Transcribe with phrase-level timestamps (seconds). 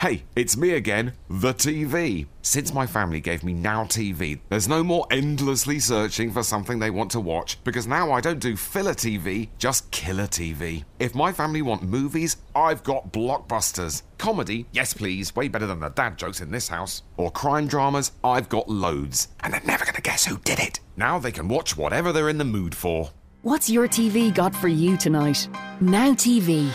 [0.00, 2.28] Hey, it's me again, the TV.
[2.42, 6.88] Since my family gave me Now TV, there's no more endlessly searching for something they
[6.88, 10.84] want to watch because now I don't do filler TV, just killer TV.
[11.00, 14.02] If my family want movies, I've got blockbusters.
[14.18, 17.02] Comedy, yes please, way better than the dad jokes in this house.
[17.16, 19.26] Or crime dramas, I've got loads.
[19.40, 20.78] And they're never gonna guess who did it.
[20.96, 23.10] Now they can watch whatever they're in the mood for.
[23.42, 25.48] What's your TV got for you tonight?
[25.80, 26.72] Now TV.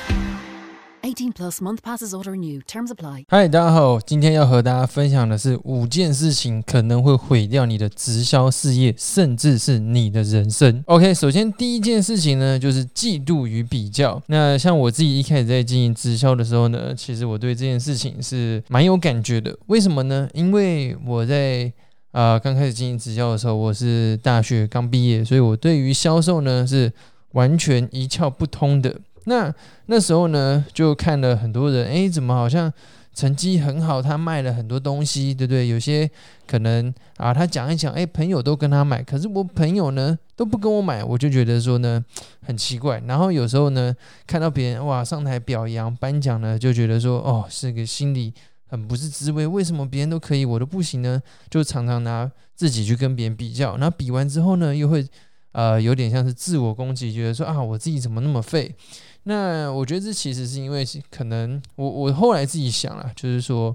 [1.03, 2.61] 18 plus month passes auto renew.
[2.61, 3.25] Terms apply.
[3.27, 10.81] 嗨，大家好，今天要和大家分享的是五件事情可能会毁掉你的直销事业，甚至是你的人生。
[10.87, 14.23] OK，首先第一件事情呢，就是嫉妒与比较。
[14.27, 19.53] 那像我自己一开始在经营直销的时候呢，其实我对这件事情是蛮有感觉的。
[19.65, 20.29] 为什么呢？
[20.33, 21.69] 因为我在
[22.13, 26.93] 啊刚开始经营直销的时候，我是大学刚毕业，所以我对于销售呢是
[27.33, 29.01] 完全一窍不通的。
[29.25, 29.53] 那
[29.85, 32.71] 那时候呢，就看了很多人，哎，怎么好像
[33.13, 35.67] 成绩很好，他卖了很多东西，对不对？
[35.67, 36.09] 有些
[36.47, 42.03] 可能啊，他讲一讲，哎，朋友都跟他买，可是我朋友呢都不跟我买，我就觉得说呢
[42.41, 43.01] 很奇怪。
[43.05, 48.33] 然后有时候呢，看到别人哇上台表扬颁奖呢，就觉得说哦，是个心里
[48.67, 51.21] 很不是滋味，为什么别人都可以，我都不行呢？
[51.51, 55.05] 就常常拿自己去跟别人比较，然后比完之后呢，又会
[55.53, 58.75] 呃有点像是自我攻击，觉得说啊，我自己怎么那么废？
[59.23, 63.73] 那我觉得这其实是因为可能我我后来自己想了，就是说，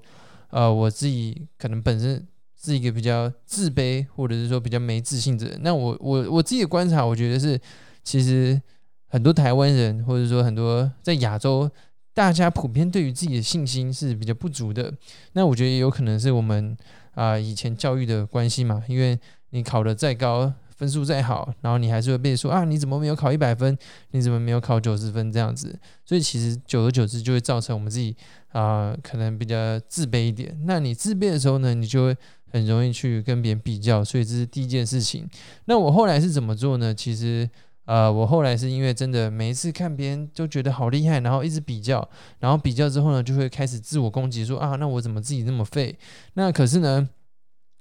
[0.51, 2.23] 呃，我自己可能本身
[2.63, 5.59] 是一个比较自卑或者是说比较没自信的人。
[5.63, 7.59] 那我我我自己的观察，我觉得是
[8.05, 8.61] 其实
[9.07, 11.71] 很多台湾人或者说很多在亚洲，
[12.13, 14.93] 大家普遍对于自己的信心是比较不足的。
[15.33, 16.77] 那我觉得也有可能是我们
[17.15, 19.19] 啊以前教育的关系嘛，因为
[19.51, 20.53] 你考的再高。
[20.79, 23.77] 分数再好，然后你还是会被说啊，你怎么没有考一百分？
[24.13, 25.33] 你怎么没有考九十分？
[25.33, 28.17] 这样子，所以其实久而久之就会造成我们自己
[28.53, 29.57] 啊，可能比较
[29.89, 30.57] 自卑一点。
[30.67, 32.17] 那你自卑的时候呢，你就会
[32.53, 35.29] 很容易去跟别人比较，所以这是第一件事情。
[35.65, 36.95] 那我后来是怎么做呢？
[36.95, 37.51] 其实
[37.87, 42.09] 呃，我后来是因为真的每一次看别人都觉得好厉害，然后一直比较，
[42.39, 45.99] 然后比较之后呢，就会开始自我攻击，说啊，那我怎么自己那么废？
[46.35, 47.09] 那可是呢，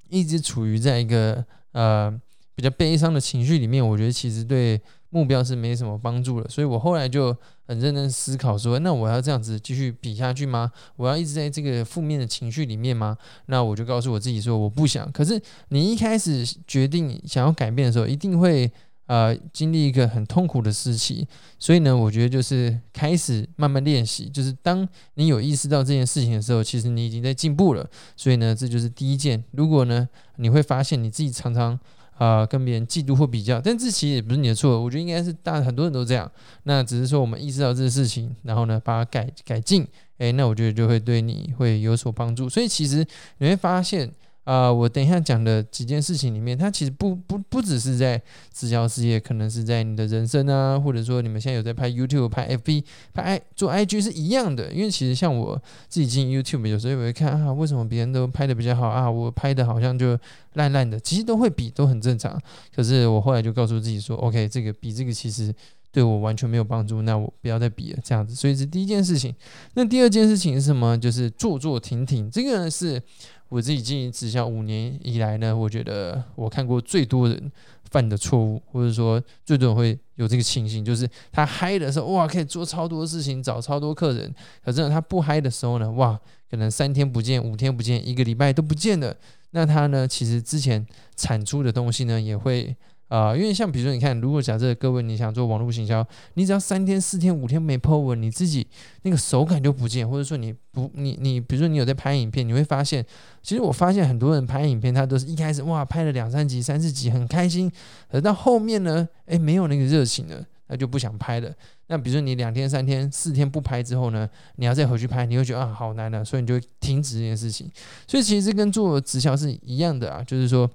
[0.09, 2.19] 一直处于在一个呃。
[2.57, 4.81] 比较悲伤的情绪里面，我觉得其实对
[5.11, 7.27] 目标是没什么帮助的，所以我后来就
[7.67, 10.71] 很认真思考说，那我要这样子继续比下去吗？
[10.95, 13.15] 我要一直在这个负面的情绪里面吗？
[13.45, 15.09] 那我就告诉我自己说，我不想。
[15.11, 18.71] 可是你一开始决定想要改变的时候，一定会
[19.05, 21.27] 呃经历一个很痛苦的时期，
[21.59, 27.87] 所以呢，我觉得就是开始慢慢练习，就是当你有意识到这件事情的时候，其实你已经在进步了。
[28.15, 29.43] 所以呢，这就是第一件。
[29.51, 31.79] 如果呢，你会发现你自己常常。
[32.17, 36.29] 啊，跟别人嫉妒或比较，但这其实也不是你的错，我觉得应该是大很多人都这样。
[36.63, 42.49] 那只是说我们意识到这个事情，然后呢，把它改改进，诶，那我觉得就会对你会有所帮助。
[42.49, 43.05] 所以其实
[43.37, 44.11] 你会发现。
[44.47, 48.21] 啊，我等一下讲的几件事情里面，它其实不不不只是在
[48.53, 54.71] 直销事业，可能是在你的人生啊，或者说你们现在有在拍 YouTube、拍 FB、拍 I 做 IG 是一样的。
[54.71, 60.17] 因为其实像我自己进 YouTube，有时候也会看啊，为什么别人都拍的比较好啊，我拍的好像就
[60.53, 60.97] 烂烂的。
[60.97, 62.41] 其实都会比，都很正常。
[62.73, 65.53] 可是我后来就告诉自己说，OK，这个比这个其实
[65.97, 67.99] 对我完全没有帮助，那我不要再比了。
[68.03, 69.33] 这样子，所以是第一件事情。
[69.73, 70.95] 那第二件事情是什么？
[70.95, 72.29] 就是坐坐停停。
[72.29, 73.01] 这个呢是。
[73.49, 77.51] 我自己经营直销五年以来呢，我觉得我看过最多人
[77.89, 84.29] 犯的错误，或者说最多人会有这个情形，就是他嗨的时候，哇，可以做超多事情，找超多客人；
[84.61, 86.19] 可是他不嗨的时候呢，哇，
[86.51, 89.15] 可能三天不见，五天不见，一个礼拜都不见了。
[89.51, 90.85] 那他呢，其实之前
[91.15, 92.75] 产出的东西呢，也会。
[93.07, 98.67] 啊，因为像比如说，你看，如果假设各位你想做网络行销，你只要三天、四天、五天没 po 文，你自己
[99.03, 103.05] 那个手感就不见，或者说你不，你你比如说你有在拍影片，你会发现，
[103.41, 107.71] 其实我发现很多人拍影片，他都是一开始哇拍了两三集、三四集很开心，
[108.09, 111.49] 而到后面呢，诶，没有那个热情了，他就不想拍了。
[111.87, 117.71] 那比如说你两天、三天、四天不拍之后呢，你要再回去拍，你会觉得啊好难的，所以你就会停止这件事情。
[118.05, 120.69] 所以其实跟做直销是一样的啊，就是说。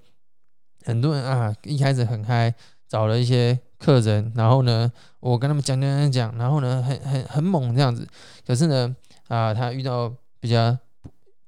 [0.84, 2.55] 很多人啊，一开始很嗨，
[2.88, 4.90] 找了一些客人，然后呢，
[5.20, 8.06] 我跟他们讲讲讲讲，然后呢，很很很猛这样子。
[8.46, 8.94] 可是呢，
[9.29, 10.76] 啊，他遇到比较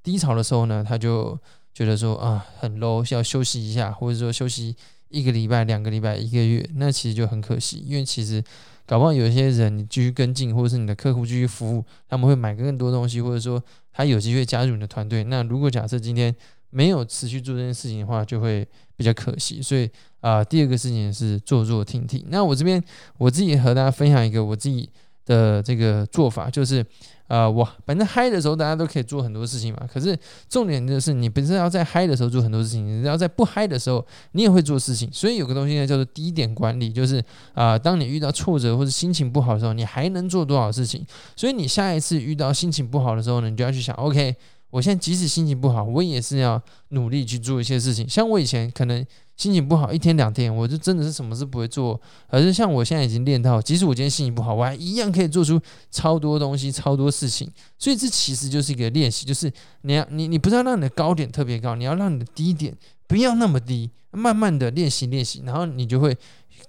[0.03, 1.39] 低潮的时候呢，他就
[1.73, 4.77] 觉得说啊，很 low，需要休息一下，或者说休息
[5.09, 8.43] 一个礼拜、两个礼拜、一个月，那其实就很可惜，因为其实
[8.87, 15.25] 搞不好有一些人你继续跟进，或者是你的客户继续服务，他们会买更多东西，或者说他有机会加入你的团队。
[15.25, 16.35] 那如果假设今天，
[16.71, 18.67] 没有持续做这件事情的话，就会
[18.97, 19.61] 比较可惜。
[19.63, 22.25] 所以啊，第二个事情是做做停停。
[22.29, 22.83] 那我这边
[23.19, 24.89] 我自己和大家分享一个我自己
[25.27, 26.85] 的这个做法，就是
[27.27, 29.89] 呃，我反正嗨的时候大家都可以做很多事情嘛。
[29.91, 30.17] 可是
[30.49, 35.11] 重点就是你不是要在嗨的时候做很多事情，你要在不嗨的时候你也会做事情。
[35.11, 37.25] 所以有个东西呢叫做低点管理，就是
[37.55, 41.05] 啊，当你遇到挫折或者心情不好的时候，你还能做多少事情？
[41.35, 44.37] 所以你下一次遇到心情不好的时候呢，你就要去想，OK。
[44.75, 48.09] 我现在即使心情不好，我也是要努力去做一些事情。
[48.09, 49.07] 像我以前可能
[49.37, 52.01] 心情不好一天两天，我就真的是什么事不会做。
[52.27, 55.61] 而是像我现在已经练到，即使我今天心情不好，我还一样可以做出
[55.93, 57.49] 超多东西、超多事情。
[57.79, 59.49] 所以这其实就是一个练习，就是
[59.83, 66.17] 你要你你不要让你的高点特别高，你要让你的低点不要那么低，慢慢的练习练习，然后你就会。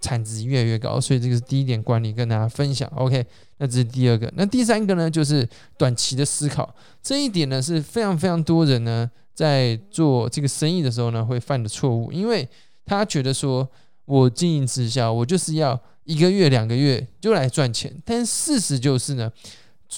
[0.02, 2.88] 产值越来越高，所以这个是第一点管理跟大家分享。
[2.96, 3.26] OK，
[3.58, 4.32] 那这是第二个。
[4.36, 5.48] 那第三个呢，就是
[5.78, 6.74] 短期的思考。
[7.02, 12.48] 这一点呢是非常非常多人呢在做这个生意的时候呢会犯的错误，因为
[12.86, 13.68] 他觉得说
[14.06, 17.96] 我经营直销，我就是要一个月两个月就来赚钱。
[18.06, 19.32] 但事实就是呢，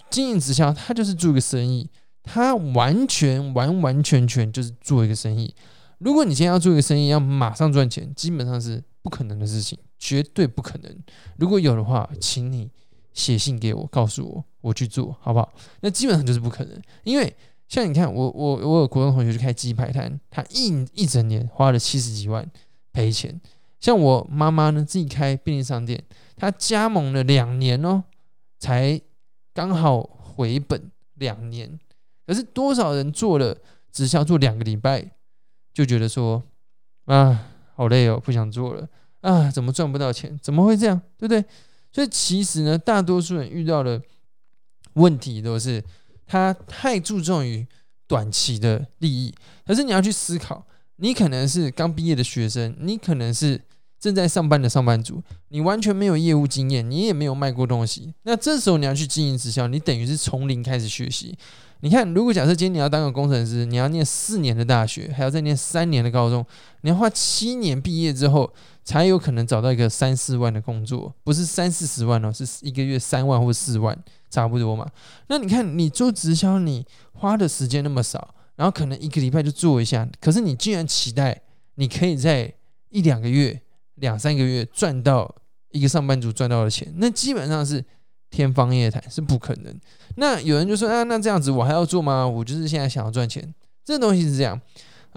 [0.10, 1.90] 经营直销它就是做一个生意，
[2.24, 5.54] 它完全完完全全就是做一个生意。
[6.00, 8.84] 如果你今天要做一个生意，要马上赚钱，基本上是。
[9.04, 10.94] 不可能的事情，绝对不可能。
[11.38, 12.70] 如果有的话，请你
[13.18, 15.52] 写信给我，告诉我，我去做好不好？
[15.82, 17.36] 那基本上就是不可能，因为
[17.68, 22.48] 像你看，我我我有国中同学去开鸡排摊，他一一整年花了七十几万
[22.94, 23.42] 赔钱。
[23.80, 26.04] 像我妈妈呢，自己开便利商店，
[26.36, 28.04] 她加盟了两年哦，
[28.60, 29.02] 才
[29.54, 31.80] 刚好回本两年。
[32.28, 33.58] 可是多少人做了
[33.92, 35.12] 直销做两个礼拜，
[35.74, 36.44] 就觉得说
[37.06, 37.48] 啊。
[37.78, 38.90] 好累哦，不想做了
[39.22, 39.52] 啊！
[39.52, 40.36] 怎么赚不到钱？
[40.42, 41.00] 怎么会这样？
[41.16, 41.46] 对不对？
[41.98, 44.00] 所以其实呢，大多数人遇到的
[44.94, 45.84] 问题都是
[46.28, 47.66] 他太注重于
[48.06, 49.34] 短期的利益。
[49.66, 50.64] 可是你要去思考，
[50.98, 53.60] 你可能是刚毕业的学生，你可能是
[54.00, 58.14] 正在上班的上班族，你完全没有业务经验，你也没有卖过东西。
[58.22, 61.36] 那这时候你要去经营直销，你等于是从零开始学习。
[61.80, 66.46] 你看，如果假设今天你要当个工程师，你要念四年的大学，还要再念三年的高中，
[66.82, 68.54] 你要花七年毕业之后
[68.88, 73.94] 才有可能找到一个三四万的工作，不是三四十万哦，是一个月三万或四万，
[74.30, 74.88] 差不多嘛。
[75.28, 81.42] 那你看，你做直销，你花的时间那么少，然后可能一个礼拜就做一下，可是你竟然期待
[81.76, 82.54] 你可以在
[82.90, 83.60] 一两个月、
[83.96, 85.36] 两三个月赚到
[85.72, 87.84] 一个上班族赚到的钱，那基本上是。
[88.30, 89.74] 天方夜谭是不可能。
[90.18, 92.28] 那有人就说啊，那这样子我还要做吗？
[92.28, 93.56] 我就是现在想要赚钱。
[93.86, 94.60] 这东西是这样，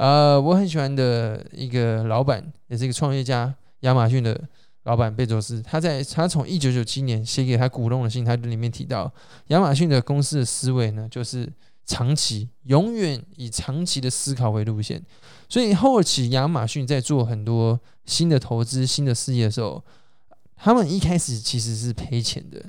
[0.00, 4.49] 呃，我很喜欢的一个老板，也是一个创业家，亚马逊的
[4.85, 5.61] 老板贝佐斯。
[5.61, 9.12] 他在他从一九九七年写给他股东的信，他里面提到，
[9.49, 11.47] 亚马逊的公司的思维呢，就是
[11.85, 15.02] 长期，永远以长期的思考为路线。
[15.50, 19.85] 所以后期亚马逊在做很多新的投资、新的事业的时候，
[20.56, 22.64] 他们一开始其实是赔钱的。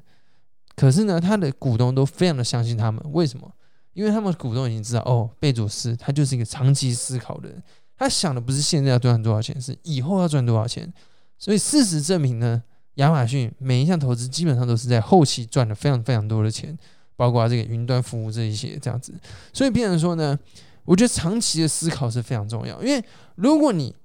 [0.76, 3.50] 可是呢，他的股东都非常的相信他们，为什么？
[3.94, 7.64] 因为他们股东已经知道，哦，贝佐斯他就是一个长期思考的人，
[7.98, 10.92] 他想的不是现在要赚多少钱，是以后要赚多少钱。
[11.38, 12.62] 所以事实证明呢，
[12.96, 16.78] 亚马逊每一项投资基本上都是在后期赚了非常非常多的钱，
[17.16, 19.14] 包括这个云端服务这一些这样子。
[19.52, 20.38] 所以变成说呢，
[20.86, 23.04] 我觉得长期的思考是非常重要，因为
[23.36, 23.96] 如果你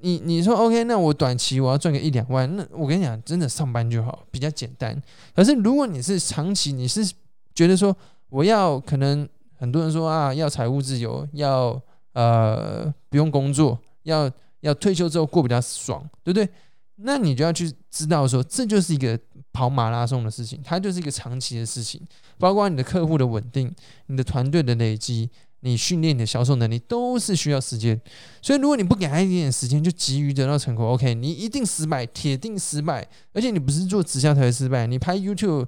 [0.00, 5.00] 你你说 OK，那我短期我要赚个一两万，那我跟你讲，真的上班就好，比较简单。
[5.34, 7.10] 可是如果你是长期，你是
[7.54, 7.96] 觉得说
[8.28, 11.80] 我要可能很多人说啊，要财务自由，要
[12.12, 16.48] 呃不用工作，要要退休之后过比较爽，对不对？
[16.96, 19.18] 那你就要去知道说，这就是一个
[19.52, 22.00] 跑马拉松的事情，它就是一个长期的事情，
[22.38, 23.74] 包括你的客户的稳定，
[24.06, 25.30] 你的团队的累积。
[25.60, 28.00] 你训练你的销售能力都是需要时间，
[28.40, 33.04] 所以如果你不给他一点点时间就急于得到成果，OK，你一定失败，铁定失败。
[33.32, 35.66] 而且你不是做直销才会失败，你拍 YouTube、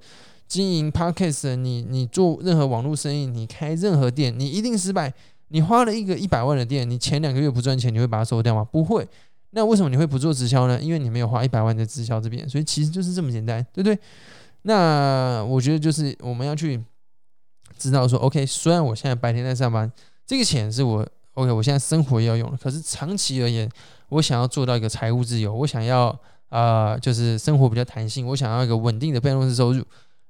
[0.49, 5.13] 经营 Podcast，你你做任何网络生意，你开任何店，你一定失败。
[5.49, 8.65] 你花了一个一百万的店，你前两个月不赚钱，你会把它收掉吗？
[8.65, 9.07] 不会。
[9.51, 10.81] 那为什么你会不做直销呢？
[10.81, 13.99] 因为你没有花一百万在直销这边，所以其实就是这么简单，对不对？
[14.63, 16.83] 那我觉得就是我们要去。
[17.77, 19.89] 知道说，OK，虽然我现在白天在上班，
[20.27, 22.57] 这个钱是我 OK，我现在生活要用的。
[22.57, 23.71] 可是长期而言，
[24.09, 29.85] 我想要做到一个财务自由，我想要啊，就是生活比较弹性，我想要一个稳定的被动式收入，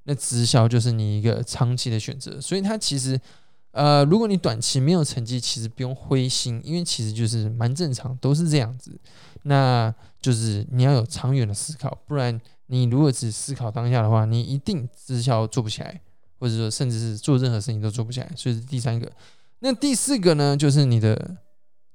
[0.09, 2.41] 那直销就是你一个长期的选择。
[2.41, 3.21] 所以它其实，
[3.69, 8.99] 呃，如果你短期没有成绩，其实不用灰心，因为其实就是蛮正常，都是这样子。
[9.43, 16.01] 那就是你要有长远的思考，不然你如果只思考当下的话，你一定直销做不起来。
[16.41, 19.11] 或者说，甚至是做任何事情都做不起来，所以是第三个。
[19.59, 21.35] 那第四个呢，就是你的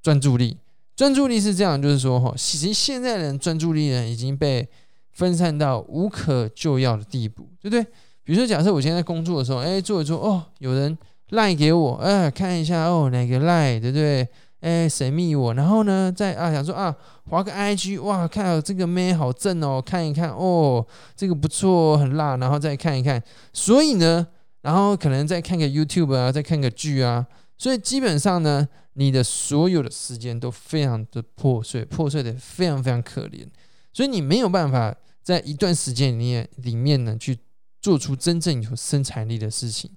[0.02, 0.58] 专注力。
[0.94, 4.68] 专注力是这样，就是说，哈，其实现在人专注力呢已经被
[5.12, 7.86] 分散到无可救药的地步，对不对？
[8.24, 10.96] 比如说，假设我现在工作的时候，哎，做一做，哦，有人
[11.28, 14.26] 赖给我，哎，看一下，哦，哪个赖，对不对？
[14.60, 15.52] 哎，神秘我？
[15.52, 16.96] 然后呢，再啊，想说啊，
[17.28, 23.22] 划个 IG，哇，看这个妹好正哦，看一看，哦，这个不错，很辣，然后再看一看。
[23.52, 24.26] 所以呢，
[24.62, 27.26] 然后可能再看个 YouTube 啊，再看个剧啊。
[27.58, 33.46] 所以基本上呢，你的所有的时间都非常的破碎，破碎的非常非常可怜。
[33.92, 37.38] 所以你没有办法在一段时间里面里面呢去。
[37.84, 39.90] 做出真正有生产力的事情，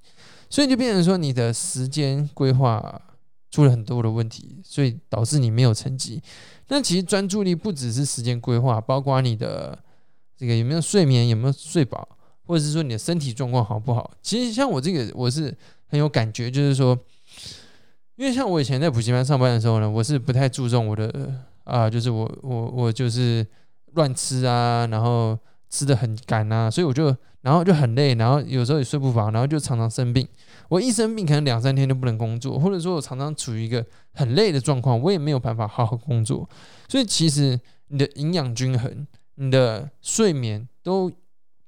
[0.49, 3.01] 所以就变成说你的时间规划
[3.49, 6.21] 出了很多的问题，所以导致你没有成绩。
[6.67, 9.79] 那其实专注力不只是时间规划，包括你的
[10.35, 12.05] 这个有没有睡眠，有没有睡饱，
[12.45, 14.11] 或者是说你的身体状况好不好。
[14.21, 15.55] 其实像我这个，我是
[15.87, 16.93] 很有感觉，就是说，
[18.17, 23.47] 因为像我以前在补习班上班的时候呢，我是不太注重我的啊，就是我我我就是
[23.93, 25.39] 乱吃啊，然后
[25.69, 27.15] 吃的很赶啊，所以我就。
[27.41, 30.27] 然后就很累，然后有时候也睡不饱，然后就常常生病。
[30.67, 36.49] 我一生病，可能两三天都不能工作，或者说我常常处于一个很累的状况，我也没有办法好好工作。
[36.89, 37.57] 所以其实
[37.87, 41.09] 你的营养均衡、你的睡眠都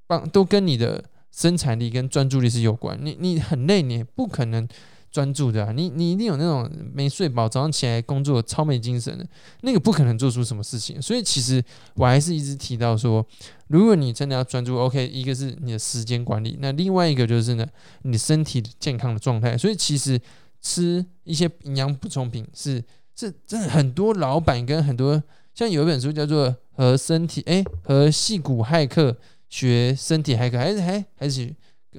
[0.06, 1.02] 帮都跟你的
[1.32, 3.00] 生产力跟专注力是有关。
[3.02, 4.68] 你你很累，你不可能。
[5.12, 9.26] 专注的啊，你你一定有那种没睡饱，早上起来工作超没精神的，
[9.62, 11.02] 那个不可能做出什么事情。
[11.02, 11.64] 所以其实
[11.96, 13.26] 我还是一直提到说，
[13.68, 17.66] 如果你真的要专注，OK，一个是你的时间管理，那另外一个就是呢，
[18.04, 19.58] 你身体健康的状态。
[19.58, 20.20] 所以其实
[20.62, 22.84] 吃一些营养补充品是
[23.16, 25.22] 是真的很多老板跟很多
[25.56, 29.18] 像有一本书叫做《和身体哎和细骨骇客
[29.50, 31.52] 学身体骇客》，还是还还是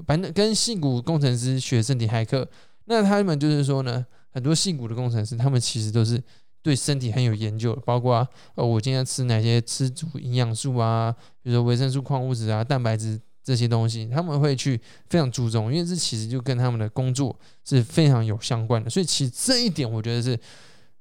[0.06, 2.48] 反正跟细骨工程师学身体骇客。
[2.90, 6.20] 那他们就是说呢，很多细骨的工程师，他们其实都是
[6.60, 18.90] 对身体很有研究，包括哦，我今天吃哪些吃足营养素啊，比如说维生素、矿物质啊、蛋白质这些东西，他们会去非常注重，因为这其实就跟他们的工作是非常有相关的。
[18.90, 20.36] 所以其实这一点，我觉得是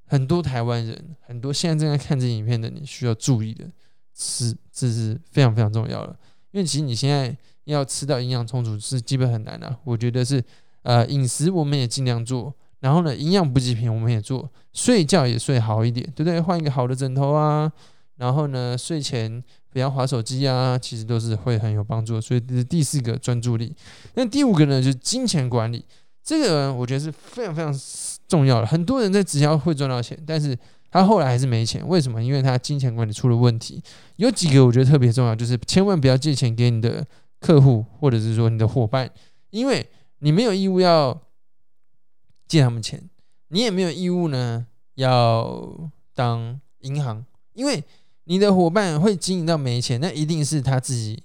[0.06, 3.68] 很多台湾人，很多现在正在看这影片的你需要注意的，
[4.16, 6.16] 是这是非常非常重要的。
[6.52, 10.40] 因为其实你现在要吃到营养充足是基本很难的，我觉得是。
[10.82, 16.40] 呃，饮食我们也尽量做，然后呢，营养补给品我们也做，睡觉也睡好一点，对不对？
[16.40, 17.70] 换一个好的枕头啊，
[18.16, 22.18] 然后呢，睡前不要划手机啊，其实都是会很有帮助。
[22.18, 23.76] 所以这是第四个专注力。
[24.14, 25.84] 那第五个呢，就是金钱管理，
[26.24, 27.74] 这个我觉得是非常非常
[28.26, 28.66] 重要的。
[28.66, 30.58] 很多人在直销会赚到钱，但是
[30.90, 32.22] 他后来还是没钱，为什么？
[32.22, 33.82] 因为他金钱管理出了问题。
[34.16, 37.06] 有几个我觉得特别重要，就是千万不要借钱给你的
[37.38, 39.10] 客户或者是说你的伙伴，
[39.50, 39.86] 因为。
[40.20, 41.20] 你没有义务要
[42.46, 43.10] 借他们钱，
[43.48, 47.84] 你也没有义务呢要当银行，因为
[48.24, 51.22] 你的伙伴会经营到没钱，那一定是他自己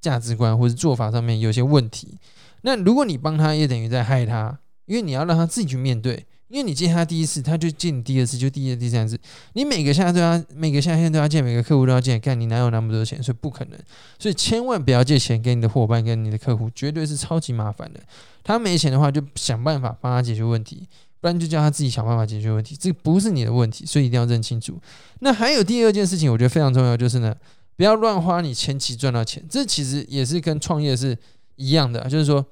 [0.00, 2.18] 价值观或者做法上面有些问题。
[2.62, 6.26] 那如果你帮他，也等于在害他，因为你要让他自己去面对。
[6.48, 9.18] 因为你借他第一次，他就借你第二次，就第二、第三次。
[9.54, 13.20] 你每个夏都要，每个夏天都要借，每个客户都要借，干你哪有那么多钱？
[13.22, 13.78] 所以不可能。
[14.18, 18.00] 所以千万不要借钱给你的伙伴跟你的客户，绝对是超级麻烦的。
[18.44, 20.86] 他没钱的话，就想办法帮他解决问题，
[21.20, 22.76] 不然就叫他自己想办法解决问题。
[22.78, 24.78] 这不是你的问题，所以一定要认清楚。
[25.18, 27.34] 那还有第二件事情，我觉得非常重要，就是呢，
[27.76, 29.44] 不要乱花你前期赚到钱。
[29.50, 31.18] 这其实也是跟创业是
[31.56, 32.46] 一样的，就是说。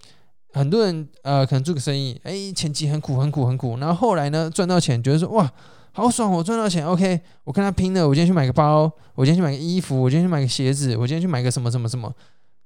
[0.55, 5.53] 很多人呃，可能做个生意，哎，前期很苦很苦很苦，然后后来呢赚到钱，觉得说哇，
[5.91, 12.15] 好爽，我赚到钱，OK，我跟他拼了，我今天去买个包，我今天去买个衣服，我今天去买个鞋子，我今天去买个什么什么什么，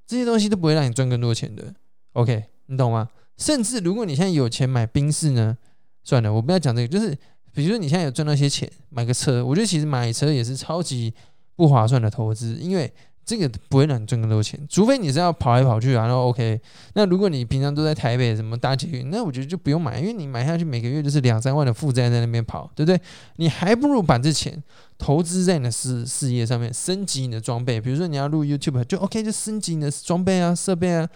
[0.07, 1.75] 这些东西都不会让你赚更多钱的
[2.13, 3.09] ，OK，你懂吗？
[3.39, 5.57] 甚至如果你现在有钱买宾士呢，
[6.05, 7.17] 算了，我不要讲这个，就是
[7.55, 11.15] 比如说你现在有赚到一些钱，买个车，我觉得其实买车也是超级
[11.57, 12.93] 不划算的投资，因为。
[13.29, 16.59] 这个不会让你赚更多钱，除非你是要跑来跑去，然后 OK。
[16.95, 22.99] 那如果你平常都在台北什么大捷运，那我觉得就不用买，因为你买下去每个月就是两三万的负债在那边跑，对不对？
[23.37, 24.63] 你还不如把这钱
[24.97, 27.79] 投资在你的事事业上面，升级你的装备。
[27.79, 31.07] 比如说你要录 YouTube，就 OK，就升级你的装备啊、设备啊、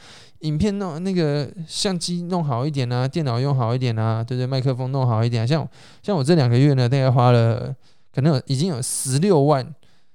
[0.41, 4.47] 影片弄那个相机弄好一点啊，电脑用好一点啊，对不对？
[4.47, 5.47] 麦克风弄好一点啊。
[5.47, 5.67] 像
[6.03, 7.75] 像我这两个月呢，大概花了
[8.15, 9.67] 可能有已经有十六万。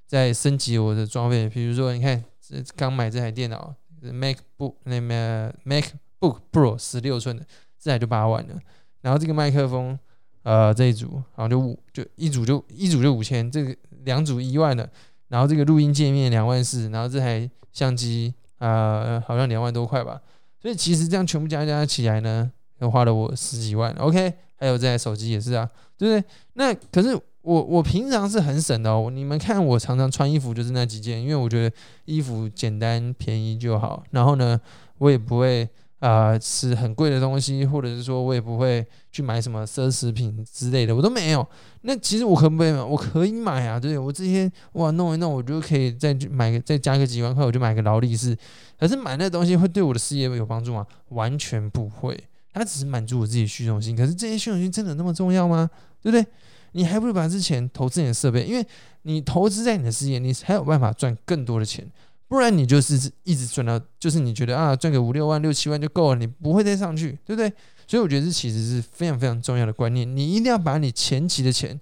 [0.07, 7.45] 在升级我的装备，比如说，你看，这刚买这台电脑，MacBook 那么 MacBook Pro 十六寸的，
[7.77, 8.57] 这台就八万了。
[9.01, 9.99] 然后这个麦克风，
[10.43, 14.89] 呃，这一组，然后就五，就一组就一组就五千，这个两组一万的。
[15.27, 20.21] 然后这个录音界面两万四，然后这台相机，呃，好像两万多块吧。
[20.61, 22.49] 所以其实这样全部加加起来呢，
[22.79, 23.91] 又花了我十几万。
[23.95, 26.31] OK，还有这台手机也是啊，对不对？
[26.53, 27.19] 那可是。
[27.47, 31.73] 我我平常是很省的哦，你们看我常常穿衣服就是那几件，因为我觉得
[32.03, 34.03] 衣服简单便宜就好。
[34.11, 34.59] 然后呢，
[34.97, 35.65] 我也不会
[35.99, 41.47] 啊、吃很贵的东西，或者是说我也不会去买什么奢侈品之类的，我都没有。
[41.83, 42.83] 那其实我可不可以买？
[42.83, 48.37] 我可以买啊，对不对我这些哇弄一弄，我就可以再买个再加个几万块，我就买个劳力士。
[48.77, 50.85] 可是买那东西会对我的事业有帮助吗？
[51.09, 53.95] 完全不会，它只是满足我自己虚荣心。
[53.95, 55.69] 可是这些虚荣心真的那么重要吗？
[56.01, 56.27] 对不对？
[56.73, 58.65] 你还不如把这钱投资你的设备，因为
[59.03, 61.85] 你投资在你的事业，你才有办法赚更多的钱。
[62.27, 67.49] 不然你就是一直赚到，就是你觉得啊赚个五六万、六七万就够了，你不会再上去，对不对？
[67.87, 71.79] 所以我觉得这其实是非常非常重要的观念，你一定要把你前期的钱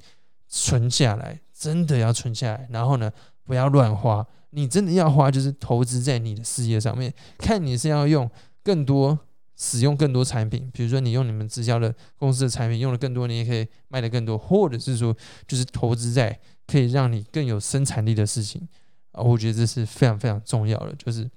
[0.47, 3.11] 存下来，真的要存下来，然后呢
[3.43, 4.25] 不要乱花。
[4.51, 8.29] 你真的要花，就是投资在你的事业上面，看你是要用
[8.63, 9.17] 更多。
[9.57, 15.15] 使用更多产品，比如说你用你们直销的公司的产品用的更多，你也可以卖的更多，或者是说
[15.47, 18.67] 就是投资在可以让你更有生产力的事情
[19.11, 21.29] 啊，我觉得这是非常非常重要的，就是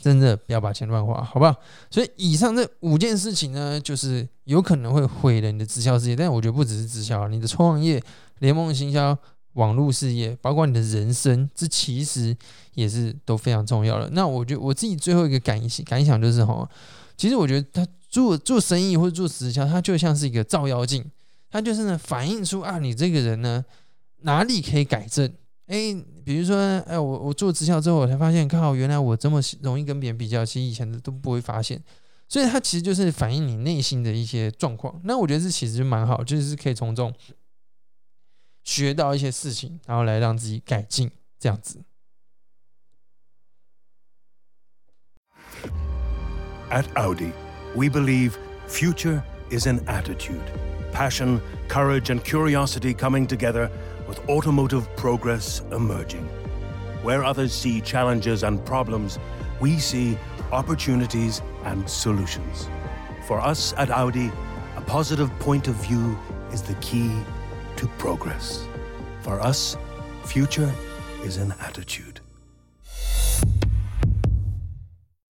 [0.00, 1.54] 真的不要把钱乱花，好不好？
[1.90, 8.02] 所以以上这五件事情呢，就是有可能会毁了你的直销事业，但我觉得不只是直销，你的创业、
[8.38, 9.18] 联盟行销、
[9.54, 12.34] 网络事业，包括你的人生，这其实
[12.72, 14.08] 也是都非常重要的。
[14.12, 16.66] 那我觉得我自己最后一个感感想就是哈。
[17.20, 21.04] 其实我觉得他做做生意或者做直销，它就像是一个照妖镜，
[21.50, 23.62] 它就是呢反映出啊你这个人呢
[24.20, 25.30] 哪里可以改正。
[25.66, 31.78] 哎，比如说哎我我做直销之后，我才发现，靠，原来我这么容易跟别人比较，其实以前的都不会发现。
[32.26, 34.98] 所以它其实就是反映你内心的一些状况。
[35.04, 37.12] 那我觉得这其实蛮好，就是可以从中
[38.64, 41.82] 学到一些事情，然后来让自己改进这样子。
[46.70, 47.32] At Audi,
[47.74, 50.42] we believe future is an attitude.
[50.92, 53.68] Passion, courage, and curiosity coming together
[54.06, 56.28] with automotive progress emerging.
[57.02, 59.18] Where others see challenges and problems,
[59.60, 60.16] we see
[60.52, 62.68] opportunities and solutions.
[63.26, 64.30] For us at Audi,
[64.76, 66.16] a positive point of view
[66.52, 67.12] is the key
[67.76, 68.64] to progress.
[69.22, 69.76] For us,
[70.22, 70.72] future
[71.24, 72.20] is an attitude.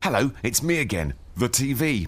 [0.03, 2.07] Hello, it's me again, the TV.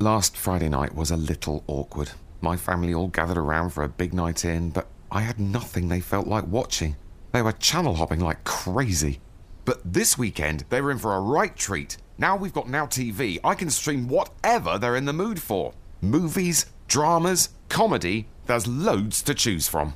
[0.00, 2.10] Last Friday night was a little awkward.
[2.42, 6.00] My family all gathered around for a big night in, but I had nothing they
[6.00, 6.96] felt like watching.
[7.32, 9.20] They were channel hopping like crazy.
[9.64, 11.96] But this weekend, they were in for a right treat.
[12.18, 16.66] Now we've got Now TV, I can stream whatever they're in the mood for movies,
[16.86, 19.94] dramas, comedy, there's loads to choose from.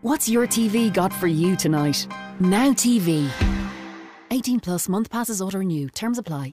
[0.00, 2.06] What's your TV got for you tonight?
[2.40, 3.28] Now TV.
[4.30, 5.90] 18 plus month passes auto renew.
[5.90, 6.50] Terms apply.